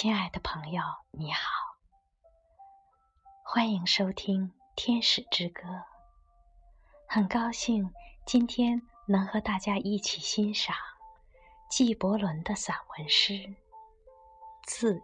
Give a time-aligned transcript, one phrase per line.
[0.00, 1.50] 亲爱的朋友，你好，
[3.42, 5.60] 欢迎收听《天使之歌》。
[7.06, 7.92] 很高兴
[8.24, 10.74] 今天能和大家一起欣赏
[11.68, 13.34] 纪伯伦的散文诗
[14.64, 15.00] 《自由》。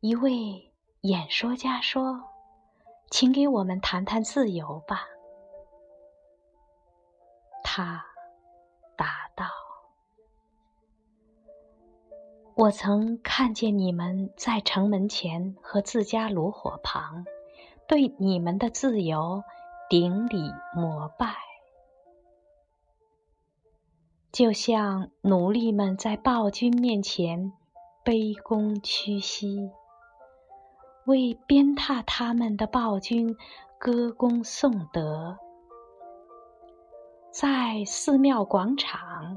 [0.00, 0.72] 一位
[1.02, 2.30] 演说家说
[3.12, 5.06] ：“请给我们谈谈自由吧。”
[7.78, 8.04] 他
[8.96, 9.46] 答道
[12.56, 17.24] ：“我曾看见你们在城门前和自家炉火旁，
[17.86, 19.44] 对你们的自由
[19.88, 21.36] 顶礼膜拜，
[24.32, 27.52] 就像奴隶们在暴君面前
[28.04, 29.70] 卑躬屈膝，
[31.06, 33.36] 为鞭挞他们的暴君
[33.78, 35.38] 歌功颂德。”
[37.40, 39.36] 在寺庙广场，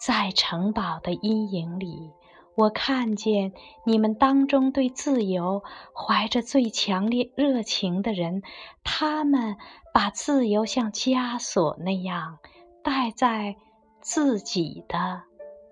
[0.00, 2.10] 在城堡的阴影里，
[2.56, 3.52] 我看见
[3.84, 5.62] 你们当中对自由
[5.94, 8.42] 怀着最强烈热情的人，
[8.82, 9.56] 他们
[9.94, 12.40] 把自由像枷锁那样
[12.82, 13.54] 戴在
[14.00, 15.22] 自己的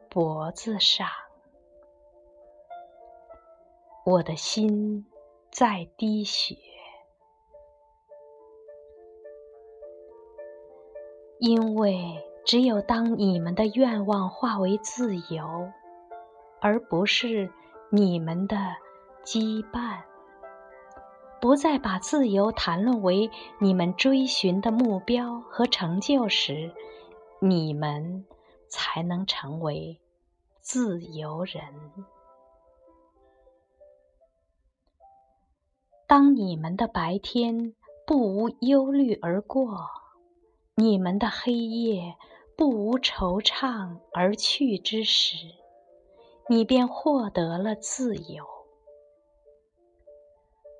[0.08, 1.08] 脖子上。
[4.06, 5.06] 我的心
[5.50, 6.54] 在滴血。
[11.44, 15.70] 因为只有当你们的愿望化为自由，
[16.58, 17.52] 而不是
[17.90, 18.56] 你们的
[19.26, 20.00] 羁绊，
[21.42, 26.72] 不再把自由谈论为你们追寻的目标和成就时，
[27.40, 28.24] 你们
[28.70, 30.00] 才能成为
[30.62, 31.62] 自由人。
[36.06, 37.74] 当你们的白天
[38.06, 40.03] 不无忧虑而过。
[40.76, 42.16] 你们的黑夜
[42.56, 45.36] 不无惆怅而去之时，
[46.48, 48.44] 你便获得了自由。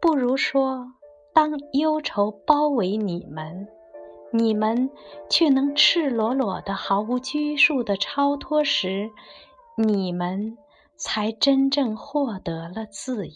[0.00, 0.84] 不如说，
[1.32, 3.69] 当忧愁包围你们，
[4.32, 4.91] 你们
[5.30, 9.12] 却能赤裸裸的、毫无拘束的超脱时，
[9.76, 10.58] 你们
[10.96, 13.34] 才真正获得了自由。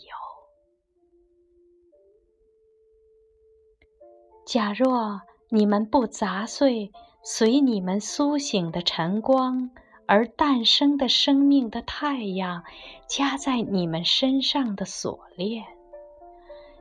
[4.44, 5.20] 假若。
[5.50, 6.92] 你们不砸碎
[7.22, 9.70] 随你们苏醒的晨光
[10.06, 12.64] 而诞生的生命的太阳
[13.06, 15.64] 加在你们身上的锁链，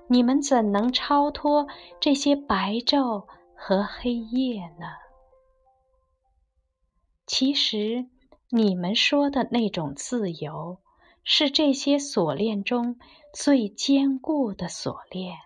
[0.07, 1.67] 你们怎能超脱
[1.99, 4.87] 这些白昼和黑夜呢？
[7.25, 8.05] 其实，
[8.49, 10.79] 你们说的那种自由，
[11.23, 12.97] 是这些锁链中
[13.33, 15.37] 最坚固的锁链。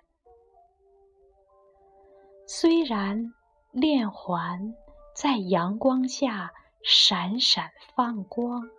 [2.54, 3.34] 虽然
[3.72, 4.76] 链环
[5.16, 6.52] 在阳光下
[6.84, 8.70] 闪闪放光，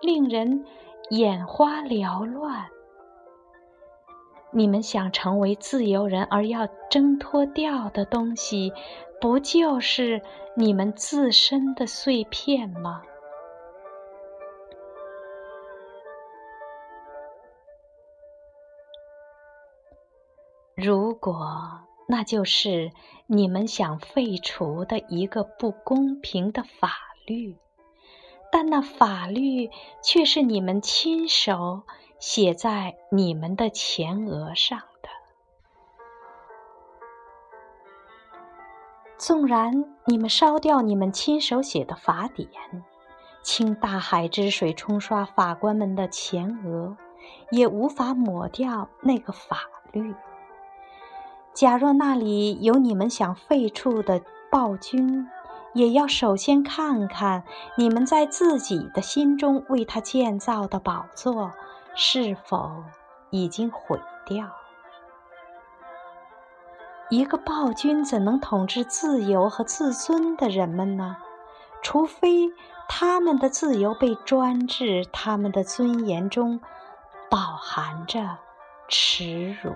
[0.00, 0.64] 令人
[1.10, 2.70] 眼花缭乱，
[4.50, 8.72] 你们想成为自由人而要挣脱掉的东西，
[9.20, 10.22] 不就是
[10.56, 13.02] 你们自身的碎片吗？
[20.74, 21.86] 如果。
[22.10, 22.90] 那就是
[23.26, 26.90] 你们想废除的一个不公平的法
[27.26, 27.58] 律，
[28.50, 29.68] 但那法律
[30.02, 31.82] 却是你们亲手
[32.18, 35.10] 写在你们的前额上的。
[39.18, 42.48] 纵然你们烧掉你们亲手写的法典，
[43.42, 46.96] 倾大海之水冲刷法官们的前额，
[47.50, 49.58] 也无法抹掉那个法
[49.92, 50.14] 律。
[51.58, 55.28] 假若那里有你们想废黜的暴君，
[55.74, 57.42] 也要首先看看
[57.76, 61.50] 你们在自己的心中为他建造的宝座
[61.96, 62.84] 是否
[63.30, 64.46] 已经毁掉。
[67.10, 71.16] 一个暴君怎能统治自由和自尊的人们呢？
[71.82, 72.52] 除非
[72.88, 76.60] 他们的自由被专制，他们的尊严中
[77.28, 78.38] 饱含着
[78.86, 79.72] 耻辱。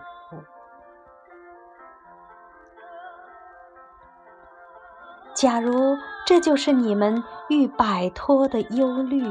[5.43, 9.27] 假如这就是你们欲摆脱的忧虑，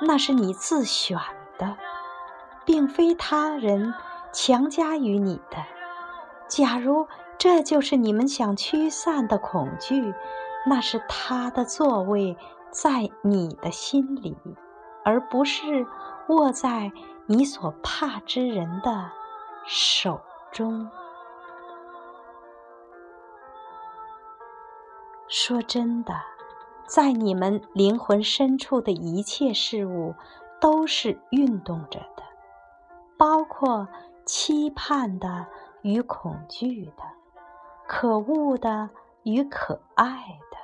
[0.00, 1.16] 那是你自选
[1.56, 1.76] 的，
[2.64, 3.94] 并非他人
[4.32, 5.58] 强加于你的；
[6.48, 7.06] 假如
[7.38, 10.12] 这就是你们想驱散的恐惧，
[10.66, 12.36] 那是他的座位
[12.72, 14.36] 在你的心里，
[15.04, 15.86] 而不是
[16.30, 16.90] 握在
[17.26, 19.08] 你所怕之人的
[19.64, 20.90] 手中。
[25.26, 26.14] 说真的，
[26.86, 30.14] 在你们灵魂深处的一切事物
[30.60, 32.22] 都是运动着的，
[33.16, 33.88] 包括
[34.24, 35.46] 期盼的
[35.82, 37.02] 与恐惧的，
[37.86, 38.90] 可恶的
[39.24, 40.56] 与可爱的，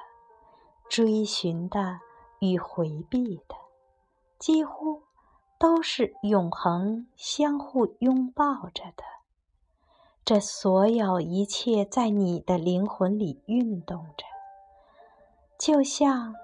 [0.88, 1.98] 追寻的
[2.38, 3.56] 与回避的，
[4.38, 5.02] 几乎
[5.58, 9.04] 都是永恒相互拥抱着的。
[10.24, 14.24] 这所有一切在你的灵魂里运动着。
[15.60, 16.34] 就像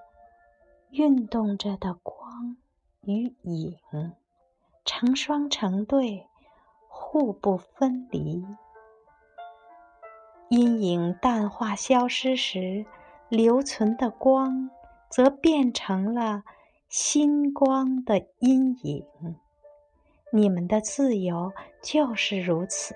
[0.91, 2.55] 运动着的光
[3.01, 3.75] 与影，
[4.85, 6.27] 成双成对，
[6.87, 8.45] 互不分离。
[10.49, 12.85] 阴影淡化消失时，
[13.27, 14.69] 留存的光
[15.09, 16.43] 则变成了
[16.87, 19.03] 星光的阴影。
[20.31, 22.95] 你们的自由就是如此。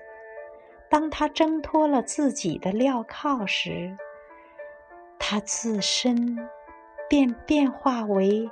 [0.88, 3.98] 当他挣脱了自己的镣铐时，
[5.24, 6.36] 它自身
[7.08, 8.50] 便变化为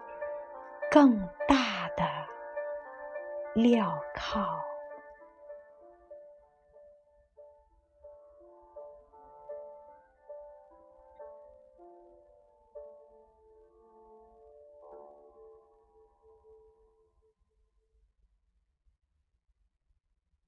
[0.89, 1.19] 更
[1.49, 2.05] 大的
[3.57, 4.70] 镣铐。